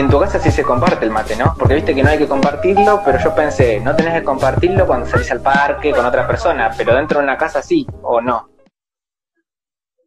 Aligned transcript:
y 0.00 0.02
en 0.02 0.08
tu 0.08 0.18
casa 0.18 0.38
sí 0.38 0.50
se 0.50 0.62
comparte 0.62 1.04
el 1.04 1.10
mate, 1.10 1.36
¿no? 1.36 1.54
Porque 1.58 1.74
viste 1.74 1.94
que 1.94 2.02
no 2.02 2.08
hay 2.08 2.16
que 2.16 2.26
compartirlo, 2.26 3.02
pero 3.04 3.18
yo 3.18 3.34
pensé, 3.34 3.80
no 3.80 3.94
tenés 3.94 4.14
que 4.14 4.24
compartirlo 4.24 4.86
cuando 4.86 5.04
salís 5.04 5.30
al 5.30 5.42
parque 5.42 5.90
con 5.90 6.06
otra 6.06 6.26
persona, 6.26 6.70
pero 6.74 6.94
dentro 6.94 7.18
de 7.18 7.24
una 7.24 7.36
casa 7.36 7.60
sí, 7.60 7.86
o 8.00 8.18
no. 8.18 8.48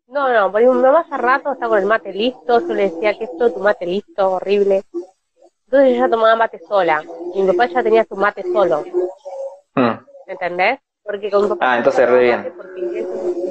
No, 0.07 0.33
no, 0.33 0.51
porque 0.51 0.65
mi 0.65 0.81
mamá 0.81 1.01
hace 1.01 1.15
rato 1.15 1.53
está 1.53 1.67
con 1.67 1.77
el 1.77 1.85
mate 1.85 2.11
listo, 2.11 2.59
yo 2.67 2.73
le 2.73 2.89
decía 2.89 3.15
que 3.15 3.25
esto 3.25 3.53
tu 3.53 3.59
mate 3.59 3.85
listo, 3.85 4.31
horrible. 4.31 4.81
Entonces 5.65 5.91
yo 5.91 5.99
ya 5.99 6.09
tomaba 6.09 6.35
mate 6.37 6.59
sola, 6.67 7.03
y 7.35 7.43
mi 7.43 7.51
papá 7.51 7.67
ya 7.67 7.83
tenía 7.83 8.03
su 8.03 8.15
mate 8.15 8.41
solo. 8.51 8.83
Mm. 9.75 9.91
¿Entendés? 10.25 10.79
Porque 11.03 11.29
con 11.29 11.43
mi 11.43 11.49
papá 11.49 11.73
Ah, 11.73 11.77
entonces 11.77 12.09
re 12.09 12.19
bien. 12.19 12.51
porque 12.57 13.05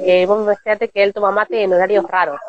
eh, 0.05 0.25
vos 0.25 0.45
fíjate 0.63 0.89
que 0.89 1.03
él 1.03 1.13
toma 1.13 1.31
mate 1.31 1.63
en 1.63 1.73
horarios 1.73 2.05
raros. 2.05 2.39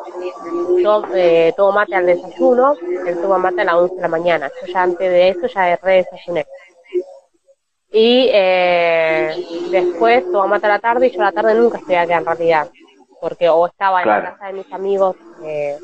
Yo 0.83 1.03
eh, 1.13 1.53
tomo 1.55 1.71
mate 1.71 1.95
al 1.95 2.05
desayuno, 2.05 2.75
él 3.05 3.17
toma 3.21 3.37
mate 3.37 3.61
a 3.61 3.65
las 3.65 3.75
11 3.75 3.95
de 3.95 4.01
la 4.01 4.07
mañana. 4.07 4.51
Yo 4.61 4.67
ya 4.67 4.83
antes 4.83 5.09
de 5.09 5.29
eso 5.29 5.47
ya 5.47 5.75
re 5.77 6.05
desayuné. 6.09 6.45
Y 7.91 8.29
eh, 8.33 9.45
después 9.71 10.23
tomo 10.31 10.47
mate 10.47 10.65
a 10.67 10.69
la 10.69 10.79
tarde 10.79 11.07
y 11.07 11.11
yo 11.11 11.21
a 11.21 11.25
la 11.25 11.31
tarde 11.31 11.55
nunca 11.55 11.77
estoy 11.77 11.95
acá 11.95 12.17
en 12.17 12.25
realidad. 12.25 12.69
Porque 13.21 13.49
o 13.49 13.65
estaba 13.67 14.01
en 14.01 14.09
la 14.09 14.21
casa 14.21 14.47
de 14.47 14.53
mis 14.53 14.71
amigos 14.73 15.15
eh, 15.43 15.79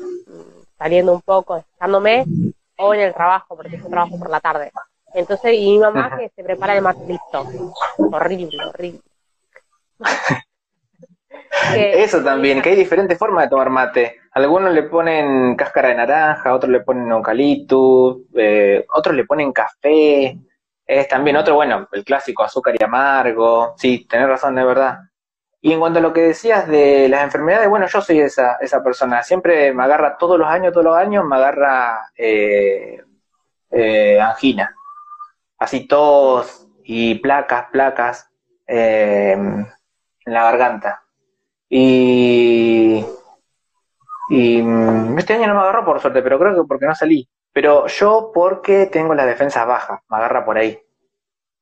saliendo 0.78 1.12
un 1.12 1.22
poco, 1.22 1.56
estándome, 1.56 2.24
o 2.76 2.94
en 2.94 3.00
el 3.00 3.14
trabajo, 3.14 3.56
porque 3.56 3.76
yo 3.76 3.88
trabajo 3.88 4.18
por 4.18 4.30
la 4.30 4.40
tarde. 4.40 4.72
Entonces, 5.14 5.54
y 5.54 5.72
mi 5.72 5.78
mamá 5.78 6.06
Ajá. 6.06 6.18
que 6.18 6.30
se 6.30 6.42
prepara 6.42 6.74
el 6.76 6.82
mate 6.82 7.04
listo. 7.06 7.44
Horrible, 8.10 8.58
horrible. 8.68 9.00
Eso 11.74 12.22
también, 12.22 12.60
que 12.60 12.70
hay 12.70 12.76
diferentes 12.76 13.18
formas 13.18 13.44
de 13.44 13.50
tomar 13.50 13.70
mate. 13.70 14.20
Algunos 14.32 14.72
le 14.72 14.84
ponen 14.84 15.54
cáscara 15.56 15.88
de 15.88 15.94
naranja, 15.94 16.54
otros 16.54 16.70
le 16.70 16.80
ponen 16.80 17.10
eucaliptus, 17.10 18.22
eh, 18.34 18.84
otros 18.94 19.14
le 19.14 19.24
ponen 19.24 19.52
café. 19.52 20.38
Es 20.86 21.08
también 21.08 21.36
otro, 21.36 21.54
bueno, 21.54 21.88
el 21.92 22.04
clásico 22.04 22.42
azúcar 22.42 22.74
y 22.78 22.84
amargo. 22.84 23.74
Sí, 23.76 24.06
tenés 24.08 24.28
razón, 24.28 24.54
de 24.54 24.64
verdad. 24.64 24.98
Y 25.60 25.72
en 25.72 25.80
cuanto 25.80 26.00
a 26.00 26.02
lo 26.02 26.12
que 26.12 26.22
decías 26.22 26.66
de 26.66 27.08
las 27.08 27.22
enfermedades, 27.22 27.68
bueno, 27.68 27.86
yo 27.86 28.00
soy 28.00 28.20
esa, 28.20 28.56
esa 28.60 28.82
persona. 28.82 29.22
Siempre 29.22 29.72
me 29.72 29.84
agarra 29.84 30.16
todos 30.18 30.38
los 30.38 30.48
años, 30.48 30.72
todos 30.72 30.86
los 30.86 30.96
años, 30.96 31.24
me 31.24 31.36
agarra 31.36 32.10
eh, 32.16 33.00
eh, 33.70 34.20
angina. 34.20 34.74
Así 35.58 35.86
tos 35.86 36.66
y 36.84 37.14
placas, 37.16 37.66
placas 37.70 38.28
en 38.66 39.68
la 40.24 40.42
garganta. 40.44 41.01
Y, 41.74 43.02
y 44.28 44.62
mm, 44.62 45.18
este 45.18 45.32
año 45.32 45.46
no 45.46 45.54
me 45.54 45.60
agarró 45.60 45.86
por 45.86 46.00
suerte, 46.00 46.20
pero 46.20 46.38
creo 46.38 46.54
que 46.54 46.68
porque 46.68 46.84
no 46.84 46.94
salí. 46.94 47.26
Pero 47.50 47.86
yo 47.86 48.30
porque 48.34 48.86
tengo 48.92 49.14
las 49.14 49.24
defensas 49.24 49.66
bajas, 49.66 50.00
me 50.10 50.18
agarra 50.18 50.44
por 50.44 50.58
ahí. 50.58 50.78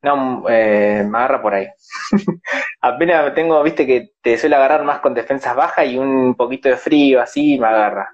No, 0.03 0.45
eh, 0.49 1.07
me 1.09 1.17
agarra 1.17 1.41
por 1.41 1.55
ahí. 1.55 1.69
Apenas 2.81 3.33
tengo, 3.35 3.63
viste 3.63 3.87
que 3.87 4.15
te 4.21 4.37
suele 4.37 4.57
agarrar 4.57 4.83
más 4.83 4.99
con 4.99 5.15
defensas 5.15 5.55
bajas 5.55 5.87
y 5.87 5.97
un 5.97 6.35
poquito 6.35 6.69
de 6.69 6.77
frío, 6.77 7.21
así 7.21 7.57
me 7.61 7.69
agarra. 7.69 8.13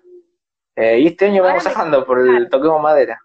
Eh, 0.75 0.99
y 0.99 1.07
este 1.07 1.25
año 1.25 1.41
Ahora 1.41 1.55
vamos 1.55 1.65
zafando 1.65 2.05
por 2.05 2.19
el 2.21 2.51
toquemos 2.51 2.83
madera. 2.83 3.19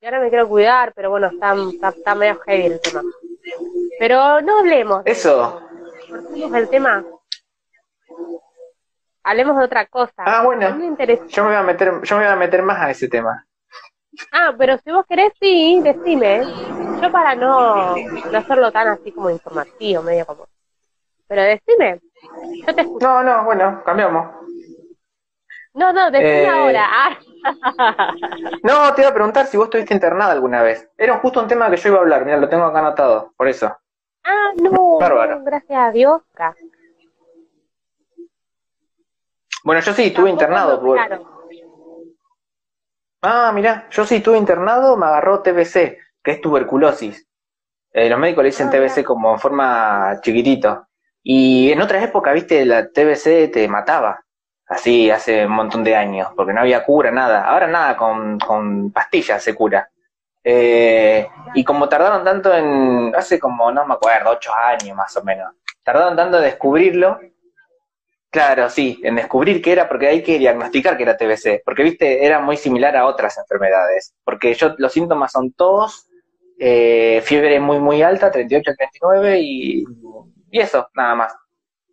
Y 0.00 0.06
ahora 0.06 0.20
me 0.20 0.30
quiero 0.30 0.48
cuidar, 0.48 0.94
pero 0.94 1.10
bueno, 1.10 1.26
está, 1.26 1.54
está, 1.74 1.88
está 1.90 2.14
medio 2.14 2.38
heavy 2.46 2.66
el 2.72 2.80
tema. 2.80 3.02
Pero 3.98 4.40
no 4.40 4.60
hablemos. 4.60 5.02
Eso. 5.04 5.60
Cortemos 6.08 6.54
el 6.54 6.68
tema. 6.70 7.04
Hablemos 9.28 9.58
de 9.58 9.64
otra 9.64 9.84
cosa. 9.84 10.12
Ah, 10.24 10.42
bueno. 10.42 10.70
Yo 11.28 11.42
me 11.44 11.48
voy 11.50 11.56
a 11.56 11.62
meter, 11.62 12.00
yo 12.02 12.16
me 12.16 12.24
voy 12.24 12.32
a 12.32 12.36
meter 12.36 12.62
más 12.62 12.80
a 12.80 12.90
ese 12.90 13.08
tema. 13.08 13.44
Ah, 14.32 14.54
pero 14.56 14.78
si 14.78 14.90
vos 14.90 15.04
querés, 15.06 15.34
sí, 15.38 15.82
decime. 15.82 16.40
Yo 17.02 17.12
para 17.12 17.34
no, 17.34 17.94
no 17.94 18.38
hacerlo 18.38 18.72
tan 18.72 18.88
así 18.88 19.12
como 19.12 19.28
informativo, 19.28 20.02
medio 20.02 20.24
como. 20.24 20.46
Pero 21.26 21.42
decime. 21.42 22.00
Yo 22.66 22.74
te 22.74 22.80
escucho. 22.80 23.06
No, 23.06 23.22
no, 23.22 23.44
bueno, 23.44 23.82
cambiamos. 23.84 24.30
No, 25.74 25.92
no, 25.92 26.10
decime 26.10 26.44
Eh, 26.44 26.48
ahora. 26.48 26.86
Ah. 26.88 27.18
No, 28.62 28.94
te 28.94 29.02
iba 29.02 29.10
a 29.10 29.14
preguntar 29.14 29.46
si 29.46 29.58
vos 29.58 29.66
estuviste 29.66 29.92
internada 29.92 30.32
alguna 30.32 30.62
vez. 30.62 30.88
Era 30.96 31.18
justo 31.18 31.40
un 31.40 31.48
tema 31.48 31.70
que 31.70 31.76
yo 31.76 31.90
iba 31.90 31.98
a 31.98 32.00
hablar, 32.00 32.24
mira, 32.24 32.38
lo 32.38 32.48
tengo 32.48 32.64
acá 32.64 32.78
anotado, 32.78 33.32
por 33.36 33.46
eso. 33.46 33.76
Ah, 34.24 34.52
no, 34.56 34.98
Bárbaro. 34.98 35.42
gracias 35.44 35.78
a 35.78 35.90
Dios. 35.90 36.22
Bueno, 39.68 39.82
yo 39.82 39.92
sí 39.92 40.04
estuve 40.04 40.30
internado. 40.30 40.80
por-. 40.80 40.98
Ah, 43.20 43.52
mira, 43.54 43.86
yo 43.90 44.06
sí 44.06 44.14
estuve 44.16 44.38
internado, 44.38 44.96
me 44.96 45.04
agarró 45.04 45.42
TBC, 45.42 45.98
que 46.24 46.30
es 46.30 46.40
tuberculosis. 46.40 47.28
Eh, 47.92 48.08
los 48.08 48.18
médicos 48.18 48.44
le 48.44 48.48
dicen 48.48 48.68
Ah, 48.68 48.70
TBC 48.70 48.96
mirá. 48.96 49.06
como 49.06 49.32
en 49.34 49.38
forma 49.38 50.18
chiquitito. 50.22 50.86
Y 51.22 51.70
en 51.70 51.82
otras 51.82 52.02
épocas, 52.02 52.32
viste, 52.32 52.64
la 52.64 52.88
TBC 52.88 53.48
te 53.52 53.68
mataba. 53.68 54.24
Así, 54.68 55.10
hace 55.10 55.44
un 55.44 55.52
montón 55.52 55.84
de 55.84 55.94
años, 55.94 56.28
porque 56.34 56.54
no 56.54 56.60
había 56.62 56.82
cura, 56.82 57.10
nada. 57.10 57.44
Ahora 57.44 57.66
nada, 57.66 57.94
con, 57.94 58.38
con 58.38 58.90
pastillas 58.90 59.42
se 59.42 59.54
cura. 59.54 59.90
Eh, 60.42 61.28
y 61.52 61.62
como 61.62 61.90
tardaron 61.90 62.24
tanto 62.24 62.54
en, 62.54 63.12
hace 63.14 63.38
como, 63.38 63.70
no 63.70 63.84
me 63.86 63.92
acuerdo, 63.92 64.30
ocho 64.30 64.50
años 64.54 64.96
más 64.96 65.14
o 65.18 65.22
menos, 65.24 65.52
tardaron 65.82 66.16
tanto 66.16 66.38
en 66.38 66.44
descubrirlo, 66.44 67.20
claro, 68.38 68.70
sí, 68.70 69.00
en 69.02 69.16
descubrir 69.16 69.60
qué 69.60 69.72
era, 69.72 69.88
porque 69.88 70.06
hay 70.06 70.22
que 70.22 70.38
diagnosticar 70.38 70.96
que 70.96 71.02
era 71.02 71.16
TBC, 71.16 71.62
porque 71.64 71.82
viste, 71.82 72.24
era 72.24 72.38
muy 72.38 72.56
similar 72.56 72.96
a 72.96 73.06
otras 73.06 73.36
enfermedades, 73.36 74.14
porque 74.22 74.54
yo, 74.54 74.76
los 74.78 74.92
síntomas 74.92 75.32
son 75.32 75.52
tos, 75.54 76.08
eh, 76.56 77.20
fiebre 77.24 77.58
muy, 77.58 77.80
muy 77.80 78.00
alta, 78.00 78.30
38, 78.30 78.74
39, 78.78 79.40
y, 79.40 79.84
y 80.52 80.60
eso, 80.60 80.88
nada 80.94 81.16
más, 81.16 81.34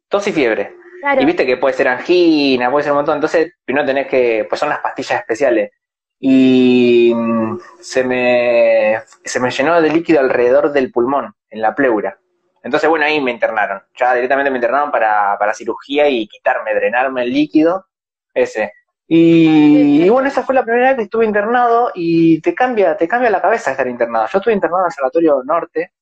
tos 0.08 0.28
y 0.28 0.34
fiebre. 0.34 0.76
Claro. 1.02 1.20
Y 1.20 1.26
viste 1.26 1.48
que 1.48 1.58
puede 1.58 1.74
ser 1.74 1.88
angina, 1.88 2.70
puede 2.70 2.84
ser 2.84 2.92
un 2.92 2.98
montón. 2.98 3.16
Entonces, 3.16 3.54
primero 3.66 3.86
tenés 3.88 4.08
que, 4.08 4.46
pues 4.48 4.60
son 4.60 4.70
las 4.70 4.80
pastillas 4.80 5.22
especiales. 5.22 5.72
Y 6.20 7.12
mm, 7.16 7.58
se 7.80 8.04
me, 8.04 9.00
se 9.24 9.40
me 9.40 9.50
llenó 9.50 9.82
de 9.82 9.90
líquido 9.90 10.20
alrededor 10.20 10.72
del 10.72 10.92
pulmón, 10.92 11.34
en 11.50 11.62
la 11.62 11.74
pleura. 11.74 12.20
Entonces, 12.66 12.90
bueno, 12.90 13.06
ahí 13.06 13.22
me 13.22 13.30
internaron. 13.30 13.84
Ya 13.96 14.16
directamente 14.16 14.50
me 14.50 14.58
internaron 14.58 14.90
para, 14.90 15.38
para 15.38 15.54
cirugía 15.54 16.10
y 16.10 16.28
quitarme, 16.28 16.74
drenarme 16.74 17.22
el 17.22 17.32
líquido. 17.32 17.86
Ese. 18.34 18.74
Y, 19.08 20.04
y 20.04 20.10
bueno, 20.10 20.28
esa 20.28 20.42
fue 20.42 20.56
la 20.56 20.64
primera 20.64 20.88
vez 20.88 20.98
que 20.98 21.04
estuve 21.04 21.28
internado 21.28 21.92
y 21.94 22.42
te 22.42 22.56
cambia, 22.56 22.98
te 22.98 23.08
cambia 23.08 23.30
la 23.30 23.40
cabeza 23.40 23.70
estar 23.70 23.88
internado. 23.88 24.26
Yo 24.34 24.40
estuve 24.40 24.56
internado 24.56 24.82
en 24.82 24.88
el 24.88 24.94
Sanatorio 24.94 25.44
Norte, 25.46 25.94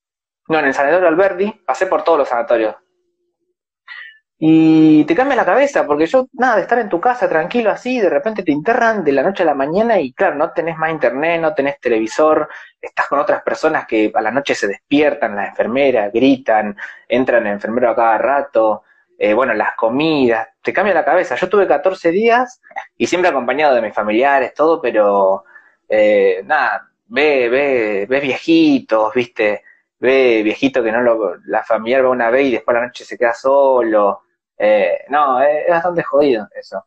no, 0.47 0.59
en 0.59 0.65
el 0.65 0.73
Sanatorio 0.73 1.09
Alberdi, 1.09 1.51
pasé 1.65 1.85
por 1.87 2.01
todos 2.05 2.19
los 2.19 2.29
sanatorios. 2.29 2.75
Y 4.45 5.05
te 5.05 5.15
cambia 5.15 5.37
la 5.37 5.45
cabeza, 5.45 5.87
porque 5.87 6.05
yo, 6.05 6.27
nada, 6.33 6.57
de 6.57 6.63
estar 6.63 6.77
en 6.77 6.89
tu 6.89 6.99
casa 6.99 7.29
tranquilo 7.29 7.71
así, 7.71 8.01
de 8.01 8.09
repente 8.09 8.43
te 8.43 8.51
internan 8.51 9.01
de 9.01 9.13
la 9.13 9.23
noche 9.23 9.43
a 9.43 9.45
la 9.45 9.53
mañana 9.53 10.01
y 10.01 10.11
claro, 10.11 10.35
no 10.35 10.51
tenés 10.51 10.75
más 10.75 10.91
internet, 10.91 11.39
no 11.39 11.53
tenés 11.53 11.79
televisor, 11.79 12.49
estás 12.81 13.07
con 13.07 13.19
otras 13.19 13.41
personas 13.41 13.87
que 13.87 14.11
a 14.13 14.21
la 14.21 14.31
noche 14.31 14.53
se 14.53 14.67
despiertan, 14.67 15.37
las 15.37 15.47
enfermeras, 15.47 16.11
gritan, 16.11 16.75
entran 17.07 17.47
el 17.47 17.53
enfermero 17.53 17.91
a 17.91 17.95
cada 17.95 18.17
rato, 18.17 18.83
eh, 19.17 19.33
bueno, 19.33 19.53
las 19.53 19.75
comidas, 19.75 20.45
te 20.61 20.73
cambia 20.73 20.93
la 20.93 21.05
cabeza. 21.05 21.35
Yo 21.35 21.47
tuve 21.47 21.65
14 21.65 22.11
días 22.11 22.61
y 22.97 23.07
siempre 23.07 23.29
acompañado 23.29 23.75
de 23.75 23.81
mis 23.81 23.93
familiares, 23.95 24.53
todo, 24.53 24.81
pero 24.81 25.45
eh, 25.87 26.41
nada, 26.43 26.89
ve, 27.07 27.47
ve, 27.47 28.07
ves 28.09 28.21
viejitos, 28.21 29.13
viste, 29.13 29.63
ve 29.99 30.41
viejito 30.43 30.83
que 30.83 30.91
no 30.91 30.99
lo, 31.01 31.37
la 31.45 31.63
familiar 31.63 32.03
va 32.03 32.09
una 32.09 32.29
vez 32.29 32.47
y 32.47 32.51
después 32.51 32.75
a 32.75 32.81
la 32.81 32.87
noche 32.87 33.05
se 33.05 33.17
queda 33.17 33.33
solo. 33.33 34.23
Eh, 34.65 35.03
no, 35.09 35.41
es, 35.41 35.67
bastante 35.67 36.03
jodido 36.03 36.47
eso. 36.55 36.85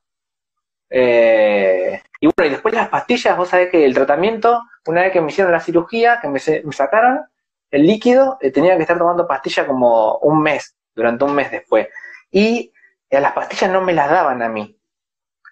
Eh, 0.88 2.00
y 2.20 2.26
bueno, 2.26 2.46
y 2.46 2.50
después 2.50 2.72
las 2.74 2.88
pastillas, 2.88 3.36
vos 3.36 3.50
sabés 3.50 3.68
que 3.70 3.84
el 3.84 3.92
tratamiento, 3.92 4.62
una 4.86 5.02
vez 5.02 5.12
que 5.12 5.20
me 5.20 5.30
hicieron 5.30 5.52
la 5.52 5.60
cirugía, 5.60 6.18
que 6.22 6.28
me, 6.28 6.38
sacaron 6.38 7.26
el 7.70 7.86
líquido, 7.86 8.38
eh, 8.40 8.50
tenía 8.50 8.76
que 8.76 8.82
estar 8.82 8.96
tomando 8.96 9.26
pastillas 9.28 9.66
como 9.66 10.16
un 10.18 10.40
mes, 10.40 10.74
durante 10.94 11.24
un 11.24 11.34
mes 11.34 11.50
después. 11.50 11.88
Y 12.30 12.72
a 13.12 13.20
las 13.20 13.32
pastillas 13.32 13.70
no 13.70 13.82
me 13.82 13.92
las 13.92 14.10
daban 14.10 14.40
a 14.40 14.48
mí, 14.48 14.80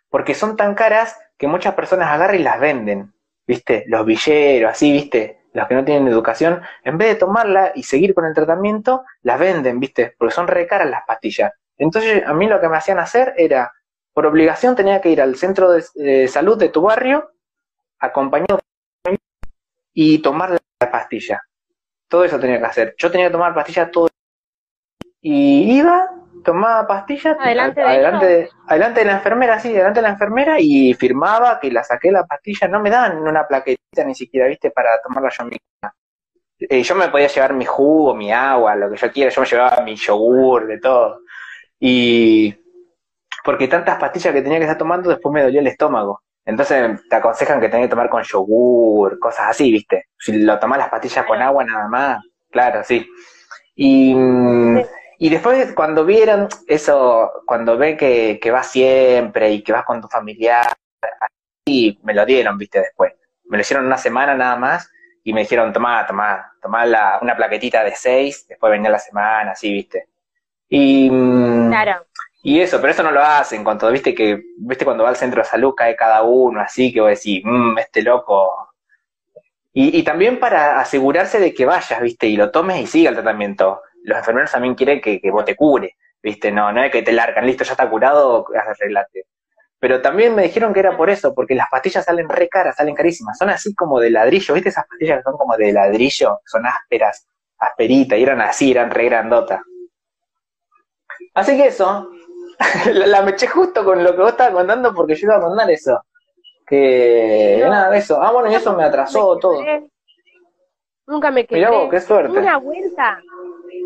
porque 0.08 0.34
son 0.34 0.56
tan 0.56 0.74
caras 0.74 1.18
que 1.36 1.46
muchas 1.46 1.74
personas 1.74 2.08
agarran 2.08 2.40
y 2.40 2.42
las 2.42 2.58
venden, 2.58 3.12
¿viste? 3.46 3.84
Los 3.86 4.06
villeros, 4.06 4.70
así, 4.72 4.92
¿viste? 4.92 5.42
Los 5.52 5.68
que 5.68 5.74
no 5.74 5.84
tienen 5.84 6.08
educación, 6.08 6.62
en 6.84 6.96
vez 6.96 7.08
de 7.08 7.16
tomarla 7.16 7.72
y 7.74 7.82
seguir 7.82 8.14
con 8.14 8.24
el 8.24 8.32
tratamiento, 8.32 9.04
las 9.22 9.38
venden, 9.38 9.78
¿viste? 9.78 10.14
Porque 10.18 10.34
son 10.34 10.48
re 10.48 10.66
caras 10.66 10.88
las 10.88 11.04
pastillas. 11.06 11.52
Entonces, 11.78 12.22
a 12.26 12.32
mí 12.34 12.46
lo 12.46 12.60
que 12.60 12.68
me 12.68 12.76
hacían 12.76 12.98
hacer 12.98 13.34
era, 13.36 13.72
por 14.12 14.26
obligación, 14.26 14.76
tenía 14.76 15.00
que 15.00 15.10
ir 15.10 15.20
al 15.20 15.36
centro 15.36 15.70
de, 15.70 15.84
de 15.94 16.28
salud 16.28 16.56
de 16.58 16.68
tu 16.68 16.82
barrio, 16.82 17.32
acompañado 17.98 18.60
y 19.92 20.18
tomar 20.18 20.50
la 20.50 20.90
pastilla. 20.90 21.40
Todo 22.08 22.24
eso 22.24 22.38
tenía 22.38 22.58
que 22.58 22.66
hacer. 22.66 22.94
Yo 22.98 23.10
tenía 23.10 23.28
que 23.28 23.32
tomar 23.32 23.54
pastillas 23.54 23.90
todo. 23.90 24.08
Y 25.20 25.78
iba, 25.78 26.10
tomaba 26.44 26.86
pastillas 26.86 27.36
Adelante 27.40 27.80
de 27.80 27.86
adelante, 27.86 28.26
de, 28.26 28.50
adelante 28.68 29.00
de 29.00 29.06
la 29.06 29.12
enfermera, 29.12 29.58
sí, 29.58 29.70
adelante 29.70 30.00
de 30.00 30.02
la 30.02 30.10
enfermera 30.10 30.56
y 30.60 30.92
firmaba 30.94 31.58
que 31.58 31.70
la 31.70 31.82
saqué 31.82 32.12
la 32.12 32.26
pastilla. 32.26 32.68
No 32.68 32.80
me 32.80 32.90
dan 32.90 33.18
una 33.18 33.46
plaquetita 33.46 34.04
ni 34.04 34.14
siquiera, 34.14 34.46
viste, 34.48 34.70
para 34.70 35.00
tomarla 35.00 35.30
yo 35.30 35.44
misma. 35.44 35.94
Eh, 36.58 36.82
yo 36.82 36.94
me 36.94 37.08
podía 37.08 37.28
llevar 37.28 37.54
mi 37.54 37.64
jugo, 37.64 38.14
mi 38.14 38.32
agua, 38.32 38.76
lo 38.76 38.90
que 38.90 38.96
yo 38.96 39.12
quiera, 39.12 39.30
yo 39.30 39.40
me 39.40 39.46
llevaba 39.46 39.82
mi 39.82 39.96
yogur, 39.96 40.66
de 40.66 40.78
todo. 40.78 41.20
Y 41.78 42.54
porque 43.44 43.68
tantas 43.68 43.98
pastillas 43.98 44.32
que 44.32 44.42
tenía 44.42 44.58
que 44.58 44.64
estar 44.64 44.78
tomando, 44.78 45.10
después 45.10 45.32
me 45.32 45.42
dolía 45.42 45.60
el 45.60 45.66
estómago. 45.66 46.22
Entonces 46.46 47.00
te 47.08 47.16
aconsejan 47.16 47.60
que 47.60 47.68
tenés 47.68 47.86
que 47.86 47.90
tomar 47.90 48.10
con 48.10 48.22
yogur, 48.22 49.18
cosas 49.18 49.46
así, 49.50 49.70
¿viste? 49.70 50.06
Si 50.18 50.32
lo 50.42 50.58
tomás 50.58 50.78
las 50.78 50.88
pastillas 50.90 51.24
con 51.26 51.40
agua 51.40 51.64
nada 51.64 51.88
más, 51.88 52.24
claro, 52.50 52.82
sí. 52.84 53.06
Y, 53.74 54.14
y 55.18 55.28
después 55.30 55.72
cuando 55.74 56.04
vieron 56.04 56.48
eso, 56.66 57.30
cuando 57.46 57.76
ven 57.76 57.96
que, 57.96 58.38
que 58.40 58.50
vas 58.50 58.66
siempre 58.70 59.52
y 59.52 59.62
que 59.62 59.72
vas 59.72 59.84
con 59.84 60.00
tu 60.00 60.08
familiar, 60.08 60.66
y 61.66 61.98
me 62.02 62.14
lo 62.14 62.26
dieron, 62.26 62.58
¿viste? 62.58 62.80
Después. 62.80 63.14
Me 63.46 63.56
lo 63.56 63.60
hicieron 63.62 63.86
una 63.86 63.98
semana 63.98 64.34
nada 64.34 64.56
más 64.56 64.90
y 65.22 65.32
me 65.32 65.40
dijeron, 65.40 65.72
tomá, 65.72 66.06
tomá, 66.06 66.52
tomá 66.60 66.84
la, 66.84 67.18
una 67.22 67.36
plaquetita 67.36 67.82
de 67.84 67.94
seis, 67.94 68.46
después 68.48 68.70
venía 68.70 68.90
la 68.90 68.98
semana, 68.98 69.52
así, 69.52 69.72
¿viste? 69.72 70.08
Y, 70.68 71.08
Claro. 71.08 72.06
y 72.42 72.60
eso, 72.60 72.80
pero 72.80 72.92
eso 72.92 73.02
no 73.02 73.10
lo 73.10 73.22
hacen, 73.22 73.62
cuando 73.64 73.90
viste 73.90 74.14
que, 74.14 74.42
viste 74.58 74.84
cuando 74.84 75.04
va 75.04 75.10
al 75.10 75.16
centro 75.16 75.42
de 75.42 75.48
salud 75.48 75.74
cae 75.74 75.94
cada 75.96 76.22
uno, 76.22 76.60
así 76.60 76.92
que 76.92 77.00
vos 77.00 77.10
decís, 77.10 77.42
mmm, 77.44 77.78
este 77.78 78.02
loco. 78.02 78.70
Y, 79.72 79.98
y 79.98 80.02
también 80.02 80.38
para 80.38 80.78
asegurarse 80.80 81.38
de 81.40 81.52
que 81.52 81.66
vayas, 81.66 82.00
viste, 82.00 82.26
y 82.26 82.36
lo 82.36 82.50
tomes 82.50 82.80
y 82.80 82.86
siga 82.86 83.10
el 83.10 83.16
tratamiento. 83.16 83.82
Los 84.04 84.18
enfermeros 84.18 84.52
también 84.52 84.74
quieren 84.74 85.00
que, 85.00 85.20
que 85.20 85.30
vos 85.30 85.44
te 85.44 85.56
cure, 85.56 85.96
viste, 86.22 86.50
no, 86.52 86.72
no 86.72 86.82
es 86.82 86.92
que 86.92 87.02
te 87.02 87.12
largan, 87.12 87.46
listo, 87.46 87.64
ya 87.64 87.72
está 87.72 87.88
curado, 87.88 88.46
arreglate. 88.54 89.26
Pero 89.80 90.00
también 90.00 90.34
me 90.34 90.42
dijeron 90.44 90.72
que 90.72 90.80
era 90.80 90.96
por 90.96 91.10
eso, 91.10 91.34
porque 91.34 91.54
las 91.54 91.68
pastillas 91.70 92.04
salen 92.06 92.28
re 92.28 92.48
caras, 92.48 92.76
salen 92.76 92.94
carísimas, 92.94 93.36
son 93.36 93.50
así 93.50 93.74
como 93.74 94.00
de 94.00 94.10
ladrillo, 94.10 94.54
viste 94.54 94.70
esas 94.70 94.86
pastillas 94.86 95.18
que 95.18 95.22
son 95.24 95.36
como 95.36 95.56
de 95.56 95.72
ladrillo, 95.72 96.40
son 96.46 96.64
ásperas, 96.66 97.26
asperitas, 97.58 98.18
y 98.18 98.22
eran 98.22 98.40
así, 98.40 98.70
eran 98.70 98.90
re 98.90 99.06
grandotas. 99.06 99.60
Así 101.34 101.56
que 101.56 101.66
eso, 101.66 102.10
la, 102.92 103.06
la 103.06 103.22
me 103.22 103.32
eché 103.32 103.46
justo 103.48 103.84
con 103.84 104.02
lo 104.02 104.12
que 104.14 104.22
vos 104.22 104.30
estabas 104.30 104.54
contando 104.54 104.94
porque 104.94 105.14
yo 105.14 105.26
iba 105.26 105.36
a 105.36 105.40
contar 105.40 105.70
eso. 105.70 106.00
Que 106.66 107.58
No. 107.62 107.68
nada, 107.70 107.96
eso. 107.96 108.20
Ah, 108.22 108.32
bueno, 108.32 108.50
y 108.50 108.54
eso 108.54 108.74
me 108.74 108.84
atrasó 108.84 109.34
me 109.34 109.40
todo. 109.40 109.64
Nunca 111.06 111.30
me 111.30 111.46
quedé. 111.46 111.58
Mirá 111.58 111.70
vos, 111.70 111.90
qué 111.90 112.00
suerte. 112.00 112.38
Una 112.38 112.56
vuelta, 112.56 113.20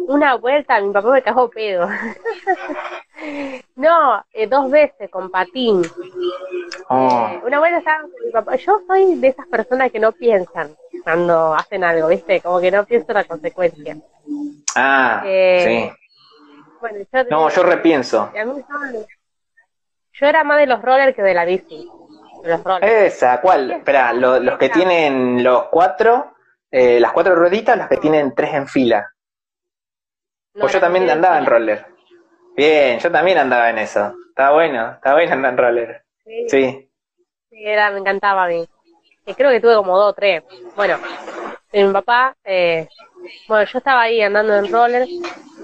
una 0.06 0.36
vuelta, 0.36 0.80
mi 0.80 0.92
papá 0.92 1.10
me 1.10 1.22
cagó 1.22 1.50
pedo. 1.50 1.88
no, 3.76 4.24
eh, 4.32 4.46
dos 4.46 4.70
veces 4.70 5.10
con 5.10 5.28
patín. 5.30 5.82
Oh, 6.88 7.28
Eh, 7.32 7.40
una 7.44 7.58
vuelta 7.58 7.78
estaba 7.78 8.02
con 8.02 8.10
mi 8.24 8.30
papá. 8.30 8.54
Yo 8.56 8.80
soy 8.86 9.16
de 9.16 9.28
esas 9.28 9.46
personas 9.48 9.90
que 9.90 9.98
no 9.98 10.12
piensan 10.12 10.76
cuando 11.02 11.54
hacen 11.54 11.82
algo, 11.82 12.08
¿viste? 12.08 12.40
Como 12.40 12.60
que 12.60 12.70
no 12.70 12.84
pienso 12.84 13.12
la 13.12 13.24
consecuencia. 13.24 13.96
Ah, 14.76 15.22
Eh, 15.26 15.90
sí. 15.90 15.97
Bueno, 16.80 16.98
yo, 17.12 17.24
No, 17.30 17.48
yo 17.48 17.62
repienso. 17.62 18.32
yo 20.12 20.26
era 20.26 20.44
más 20.44 20.58
de 20.58 20.66
los 20.66 20.82
rollers 20.82 21.14
que 21.14 21.22
de 21.22 21.34
la 21.34 21.44
bici. 21.44 21.88
De 22.42 22.48
los 22.48 22.64
rollers. 22.64 22.92
Esa, 23.14 23.40
¿cuál? 23.40 23.70
Espera, 23.70 24.12
lo- 24.12 24.38
los 24.40 24.58
que 24.58 24.68
tienen 24.68 25.42
los 25.42 25.64
cuatro, 25.64 26.34
eh, 26.70 27.00
las 27.00 27.12
cuatro 27.12 27.34
rueditas, 27.34 27.76
las 27.76 27.88
que 27.88 27.96
tienen 27.96 28.34
tres 28.34 28.54
en 28.54 28.66
fila. 28.68 29.12
No, 30.54 30.62
Pues 30.62 30.72
yo 30.72 30.80
también 30.80 31.08
andaba 31.08 31.38
en 31.38 31.46
roller. 31.46 31.86
Bien, 32.56 32.98
yo 32.98 33.10
también 33.12 33.38
andaba 33.38 33.70
en 33.70 33.78
eso. 33.78 34.14
Está 34.30 34.50
bueno, 34.50 34.92
está 34.92 35.14
bueno 35.14 35.32
andar 35.32 35.52
en 35.52 35.58
roller. 35.58 36.04
Sí, 36.24 36.48
Sí. 36.48 36.90
era, 37.50 37.90
me 37.90 37.98
encantaba 37.98 38.44
a 38.44 38.48
mí. 38.48 38.68
Y 39.26 39.34
creo 39.34 39.50
que 39.50 39.60
tuve 39.60 39.76
como 39.76 39.96
dos 39.96 40.10
o 40.10 40.12
tres. 40.14 40.42
Bueno, 40.74 40.98
mi 41.72 41.92
papá, 41.92 42.36
eh, 42.44 42.88
bueno, 43.46 43.64
yo 43.70 43.78
estaba 43.78 44.02
ahí 44.02 44.20
andando 44.22 44.56
en 44.56 44.72
roller, 44.72 45.06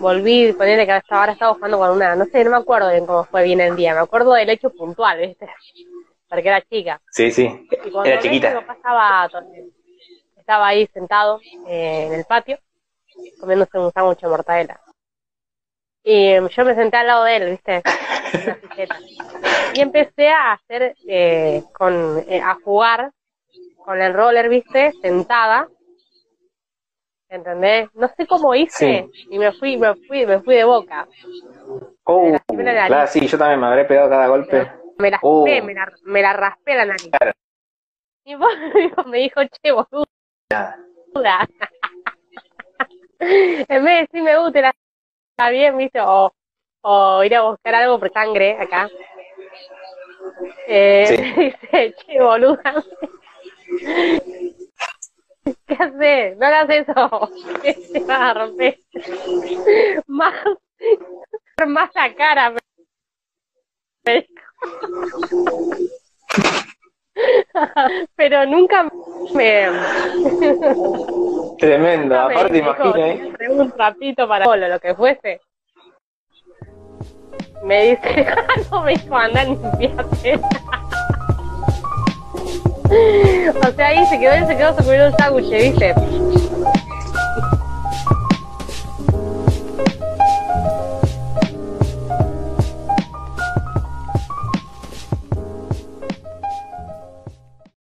volví, 0.04 0.52
ponerle 0.52 0.84
que 0.84 0.92
hasta 0.92 1.18
ahora 1.18 1.32
estaba 1.32 1.54
jugando 1.54 1.78
con 1.78 1.90
una, 1.90 2.14
no 2.14 2.26
sé, 2.26 2.44
no 2.44 2.50
me 2.50 2.56
acuerdo 2.58 2.90
bien 2.90 3.06
cómo 3.06 3.24
fue 3.24 3.42
bien 3.42 3.60
el 3.60 3.74
día, 3.74 3.94
me 3.94 4.00
acuerdo 4.00 4.34
del 4.34 4.50
hecho 4.50 4.70
puntual, 4.70 5.18
¿viste? 5.18 5.48
Porque 6.28 6.48
era 6.48 6.60
chica. 6.62 7.00
Sí, 7.10 7.30
sí. 7.30 7.68
Era 8.04 8.20
chiquita. 8.20 8.50
Mi 8.50 8.60
papá 8.60 8.74
estaba, 8.74 9.30
estaba 10.36 10.66
ahí 10.66 10.86
sentado 10.92 11.40
eh, 11.66 12.06
en 12.06 12.12
el 12.14 12.24
patio, 12.24 12.58
comiéndose 13.40 13.78
un 13.78 13.92
sándwich 13.92 14.20
de 14.20 14.28
mortadela. 14.28 14.80
Y 16.02 16.12
eh, 16.12 16.48
yo 16.54 16.64
me 16.64 16.74
senté 16.74 16.98
al 16.98 17.06
lado 17.06 17.24
de 17.24 17.36
él, 17.36 17.50
¿viste? 17.50 17.82
Y 19.74 19.80
empecé 19.80 20.28
a 20.28 20.52
hacer, 20.52 20.94
eh, 21.08 21.64
con, 21.72 22.24
eh, 22.28 22.40
a 22.40 22.54
jugar 22.62 23.10
con 23.84 24.00
el 24.00 24.14
roller, 24.14 24.48
¿viste? 24.48 24.92
Sentada. 25.02 25.68
¿Entendés? 27.34 27.88
No 27.94 28.08
sé 28.16 28.26
cómo 28.28 28.54
hice. 28.54 29.08
Y 29.28 29.38
me 29.38 29.50
fui, 29.52 29.76
me 29.76 29.94
fui, 30.06 30.24
me 30.24 30.40
fui 30.40 30.54
de 30.54 30.64
boca. 30.64 31.08
Oh, 32.04 32.30
la 32.48 32.86
claro, 32.86 33.06
sí, 33.08 33.26
yo 33.26 33.36
también 33.36 33.58
me 33.60 33.66
habré 33.66 33.84
pegado 33.86 34.08
cada 34.08 34.28
golpe. 34.28 34.70
Me 34.98 35.10
la, 35.10 35.18
Oh. 35.22 35.44
raspé, 35.44 35.62
me 35.62 35.74
la, 35.74 35.92
me 36.04 36.22
la 36.22 36.32
raspé 36.32 36.74
la 36.76 36.84
nariz. 36.84 37.10
Y 38.24 38.36
vos 38.36 38.52
me 39.06 39.18
dijo, 39.18 39.40
che, 39.62 39.72
boludo. 39.72 40.04
duda. 41.12 41.48
en 43.18 43.84
vez 43.84 43.84
de 43.84 44.00
decirme, 44.02 44.38
uh, 44.38 44.52
te 44.52 44.62
la 44.62 44.72
está 45.30 45.50
bien, 45.50 45.76
¿viste? 45.76 46.00
O, 46.00 46.32
o 46.82 47.24
ir 47.24 47.34
a 47.34 47.42
buscar 47.42 47.74
algo 47.74 47.98
por 47.98 48.12
sangre 48.12 48.56
acá. 48.60 48.88
Eh, 50.68 51.06
Sí. 51.08 51.16
Dice, 51.72 51.94
che, 52.06 52.22
boluda. 52.22 52.74
¿Qué 55.76 55.82
haces? 55.82 56.36
No 56.38 56.46
hagas 56.46 56.68
eso. 56.70 57.30
Te 57.92 58.00
vas 58.00 58.20
a 58.20 58.34
romper. 58.34 58.78
Más, 60.06 60.34
más 61.66 61.90
la 61.94 62.14
cara. 62.14 62.54
Pero 68.16 68.46
nunca 68.46 68.88
me, 69.34 69.68
Tremendo, 71.58 72.14
me 72.14 72.20
aparte 72.34 72.58
imagina, 72.58 73.08
¿eh? 73.08 73.16
"Te 73.18 73.36
traigo 73.36 73.54
un 73.62 73.70
trapito 73.72 74.28
para 74.28 74.44
solo, 74.44 74.68
lo 74.68 74.80
que 74.80 74.94
fuese. 74.94 75.40
Me 77.62 77.90
dice, 77.90 78.26
"Ah, 78.36 78.46
no 78.70 78.82
me 78.82 78.92
dijo, 78.92 79.16
anda, 79.16 79.44
limpiate. 79.44 80.40
O 83.50 83.72
sea, 83.76 83.86
ahí 83.86 84.06
se 84.06 84.18
quedó, 84.18 84.46
se 84.46 84.56
quedó, 84.56 84.76
se 84.76 84.84
comió 84.84 85.06
un 85.06 85.16
sándwich, 85.16 85.50
¿viste? 85.50 85.94